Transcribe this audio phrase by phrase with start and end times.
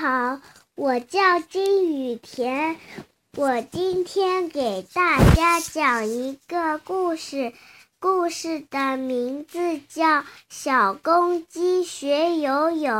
[0.00, 0.40] 好，
[0.76, 2.76] 我叫金雨田，
[3.36, 7.52] 我今天给大家讲一个故事，
[7.98, 10.06] 故事的名字叫
[10.48, 12.94] 《小公鸡学游泳》。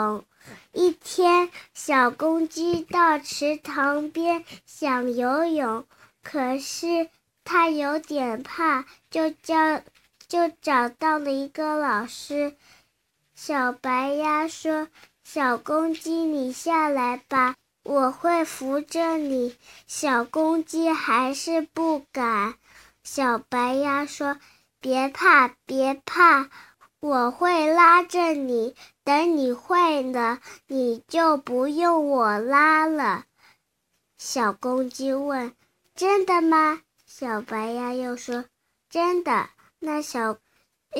[0.72, 5.84] 一天，小公鸡到池塘边想游泳，
[6.24, 7.08] 可是
[7.44, 9.82] 它有点怕，就叫
[10.26, 12.56] 就找到了一个老师。
[13.36, 14.88] 小白鸭说。
[15.30, 19.54] 小公鸡，你下来吧，我会扶着你。
[19.86, 22.54] 小公鸡还是不敢。
[23.04, 24.38] 小白鸭说
[24.80, 26.48] ：“别怕，别怕，
[27.00, 28.74] 我会拉着你。
[29.04, 33.26] 等你会了，你就不用我拉了。”
[34.16, 35.52] 小公鸡问
[35.94, 38.46] ：“真的吗？”小白鸭又说
[38.88, 40.38] ：“真的。”那小。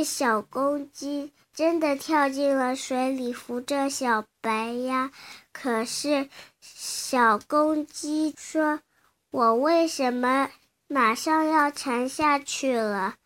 [0.04, 5.10] 小公鸡真的跳进了水里，扶着小白鸭。
[5.52, 6.28] 可是，
[6.60, 8.80] 小公鸡说
[9.30, 10.50] ：“我为什么
[10.86, 13.16] 马上要沉下去了？”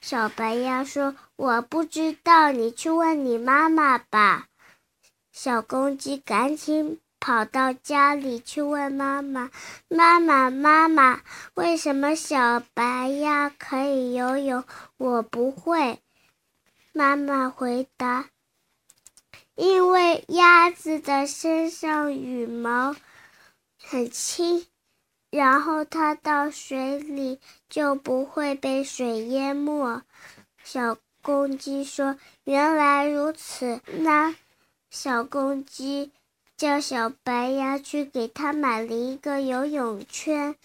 [0.00, 4.46] 小白鸭说：“我不知道，你去问你妈妈吧。”
[5.32, 9.50] 小公鸡赶紧跑到家里去问妈妈
[9.90, 11.22] ：“妈妈，妈妈，
[11.54, 14.62] 为什么小白鸭可以游泳，
[14.96, 15.98] 我不会？”
[16.94, 18.26] 妈妈回答
[19.56, 22.94] ：“因为鸭子的身上羽毛
[23.82, 24.64] 很轻，
[25.28, 30.00] 然后它到水里就不会被水淹没。”
[30.62, 32.16] 小公鸡说
[32.46, 34.36] ：“原来如此。”那
[34.90, 36.12] 小公鸡
[36.56, 40.56] 叫小白鸭去给它买了一个游泳圈。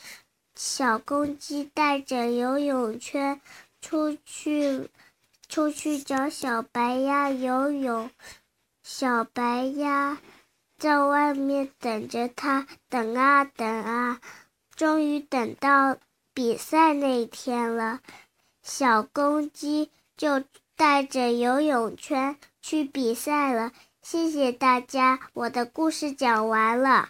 [0.55, 3.41] 小公鸡带着游泳圈
[3.81, 4.89] 出去。
[5.49, 8.09] 出去找小白鸭游泳，
[8.83, 10.17] 小白鸭
[10.77, 14.21] 在外面等着它，等啊等啊，
[14.77, 15.97] 终于等到
[16.33, 17.99] 比赛那天了。
[18.63, 20.41] 小公鸡就
[20.77, 23.73] 带着游泳圈去比赛了。
[24.01, 27.09] 谢谢大家，我的故事讲完了。